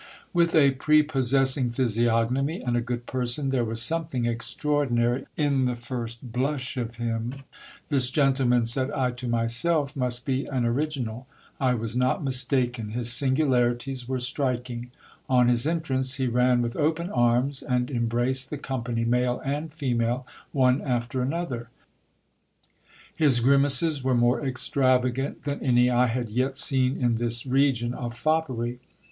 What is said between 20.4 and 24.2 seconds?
one after another. His grimaces were